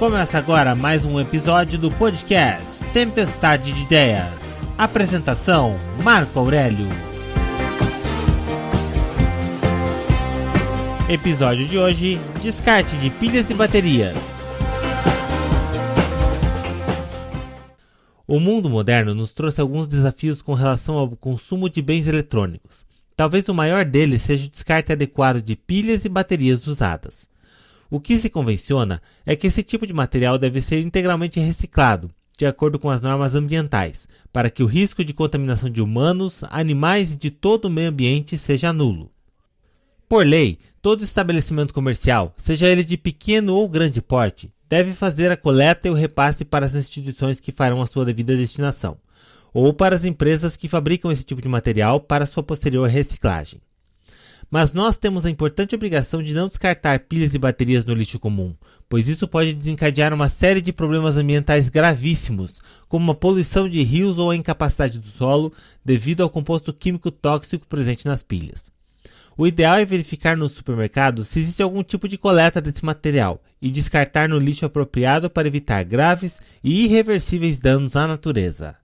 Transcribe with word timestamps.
Começa 0.00 0.38
agora 0.38 0.74
mais 0.74 1.04
um 1.04 1.20
episódio 1.20 1.78
do 1.78 1.90
podcast 1.90 2.82
Tempestade 2.86 3.70
de 3.70 3.82
Ideias. 3.82 4.58
Apresentação: 4.78 5.76
Marco 6.02 6.38
Aurélio. 6.38 6.88
Episódio 11.06 11.68
de 11.68 11.76
hoje: 11.76 12.18
Descarte 12.40 12.96
de 12.96 13.10
pilhas 13.10 13.50
e 13.50 13.54
baterias. 13.54 14.48
O 18.26 18.40
mundo 18.40 18.70
moderno 18.70 19.14
nos 19.14 19.34
trouxe 19.34 19.60
alguns 19.60 19.86
desafios 19.86 20.40
com 20.40 20.54
relação 20.54 20.94
ao 20.94 21.10
consumo 21.10 21.68
de 21.68 21.82
bens 21.82 22.06
eletrônicos. 22.06 22.86
Talvez 23.14 23.46
o 23.50 23.54
maior 23.54 23.84
deles 23.84 24.22
seja 24.22 24.46
o 24.46 24.50
descarte 24.50 24.92
adequado 24.92 25.42
de 25.42 25.54
pilhas 25.54 26.06
e 26.06 26.08
baterias 26.08 26.66
usadas. 26.66 27.28
O 27.90 27.98
que 27.98 28.16
se 28.16 28.30
convenciona 28.30 29.02
é 29.26 29.34
que 29.34 29.48
esse 29.48 29.64
tipo 29.64 29.84
de 29.84 29.92
material 29.92 30.38
deve 30.38 30.62
ser 30.62 30.80
integralmente 30.80 31.40
reciclado, 31.40 32.08
de 32.38 32.46
acordo 32.46 32.78
com 32.78 32.88
as 32.88 33.02
normas 33.02 33.34
ambientais, 33.34 34.08
para 34.32 34.48
que 34.48 34.62
o 34.62 34.66
risco 34.66 35.04
de 35.04 35.12
contaminação 35.12 35.68
de 35.68 35.82
humanos, 35.82 36.44
animais 36.50 37.12
e 37.12 37.16
de 37.16 37.30
todo 37.30 37.64
o 37.64 37.70
meio 37.70 37.88
ambiente 37.88 38.38
seja 38.38 38.72
nulo. 38.72 39.10
Por 40.08 40.24
lei, 40.24 40.58
todo 40.80 41.04
estabelecimento 41.04 41.74
comercial, 41.74 42.32
seja 42.36 42.68
ele 42.68 42.84
de 42.84 42.96
pequeno 42.96 43.54
ou 43.54 43.68
grande 43.68 44.00
porte, 44.00 44.52
deve 44.68 44.92
fazer 44.92 45.32
a 45.32 45.36
coleta 45.36 45.88
e 45.88 45.90
o 45.90 45.94
repasse 45.94 46.44
para 46.44 46.64
as 46.64 46.74
instituições 46.76 47.40
que 47.40 47.50
farão 47.50 47.82
a 47.82 47.86
sua 47.86 48.04
devida 48.04 48.36
destinação, 48.36 48.96
ou 49.52 49.74
para 49.74 49.96
as 49.96 50.04
empresas 50.04 50.56
que 50.56 50.68
fabricam 50.68 51.10
esse 51.10 51.24
tipo 51.24 51.42
de 51.42 51.48
material 51.48 52.00
para 52.00 52.24
sua 52.24 52.42
posterior 52.42 52.88
reciclagem. 52.88 53.60
Mas 54.50 54.72
nós 54.72 54.98
temos 54.98 55.24
a 55.24 55.30
importante 55.30 55.76
obrigação 55.76 56.20
de 56.20 56.34
não 56.34 56.48
descartar 56.48 56.98
pilhas 57.00 57.34
e 57.34 57.38
baterias 57.38 57.84
no 57.84 57.94
lixo 57.94 58.18
comum, 58.18 58.52
pois 58.88 59.06
isso 59.06 59.28
pode 59.28 59.54
desencadear 59.54 60.12
uma 60.12 60.28
série 60.28 60.60
de 60.60 60.72
problemas 60.72 61.16
ambientais 61.16 61.68
gravíssimos, 61.68 62.60
como 62.88 63.12
a 63.12 63.14
poluição 63.14 63.68
de 63.68 63.80
rios 63.84 64.18
ou 64.18 64.30
a 64.30 64.36
incapacidade 64.36 64.98
do 64.98 65.06
solo 65.06 65.52
devido 65.84 66.22
ao 66.22 66.28
composto 66.28 66.72
químico 66.72 67.12
tóxico 67.12 67.64
presente 67.68 68.06
nas 68.06 68.24
pilhas. 68.24 68.72
O 69.38 69.46
ideal 69.46 69.76
é 69.76 69.84
verificar 69.84 70.36
no 70.36 70.48
supermercado 70.48 71.24
se 71.24 71.38
existe 71.38 71.62
algum 71.62 71.84
tipo 71.84 72.08
de 72.08 72.18
coleta 72.18 72.60
desse 72.60 72.84
material 72.84 73.40
e 73.62 73.70
descartar 73.70 74.28
no 74.28 74.36
lixo 74.36 74.66
apropriado 74.66 75.30
para 75.30 75.46
evitar 75.46 75.84
graves 75.84 76.40
e 76.62 76.84
irreversíveis 76.84 77.58
danos 77.58 77.94
à 77.94 78.08
natureza. 78.08 78.74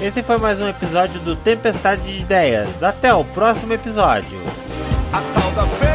Esse 0.00 0.22
foi 0.22 0.36
mais 0.36 0.60
um 0.60 0.68
episódio 0.68 1.18
do 1.20 1.34
Tempestade 1.34 2.02
de 2.02 2.20
Ideias. 2.20 2.82
Até 2.82 3.14
o 3.14 3.24
próximo 3.24 3.72
episódio. 3.72 4.38
A 5.14 5.20
tal 5.32 5.50
da 5.54 5.93